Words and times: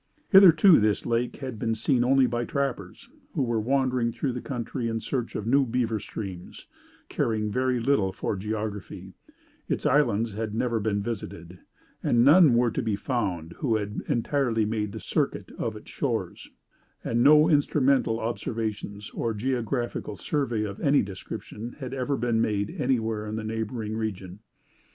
"Hitherto 0.31 0.79
this 0.79 1.05
lake 1.05 1.35
had 1.35 1.59
been 1.59 1.75
seen 1.75 2.03
only 2.03 2.25
by 2.25 2.43
trappers, 2.43 3.07
who 3.35 3.43
were 3.43 3.59
wandering 3.59 4.11
through 4.11 4.31
the 4.33 4.41
country 4.41 4.87
in 4.87 4.99
search 4.99 5.35
of 5.35 5.45
new 5.45 5.63
beaver 5.63 5.99
streams, 5.99 6.65
caring 7.07 7.51
very 7.51 7.79
little 7.79 8.11
for 8.11 8.35
geography; 8.35 9.13
its 9.69 9.85
islands 9.85 10.33
had 10.33 10.55
never 10.55 10.79
been 10.79 11.03
visited; 11.03 11.59
and 12.01 12.25
none 12.25 12.55
were 12.55 12.71
to 12.71 12.81
be 12.81 12.95
found 12.95 13.53
who 13.59 13.75
had 13.75 14.01
entirely 14.07 14.65
made 14.65 14.91
the 14.91 14.99
circuit 14.99 15.51
of 15.59 15.75
its 15.75 15.91
shores; 15.91 16.49
and 17.03 17.21
no 17.23 17.47
instrumental 17.47 18.19
observations, 18.19 19.11
or 19.11 19.35
geographical 19.35 20.15
survey 20.15 20.63
of 20.63 20.79
any 20.81 21.03
description, 21.03 21.73
had 21.79 21.93
ever 21.93 22.17
been 22.17 22.41
made 22.41 22.75
anywhere 22.79 23.27
in 23.27 23.35
the 23.35 23.43
neighboring 23.43 23.95
region. 23.95 24.39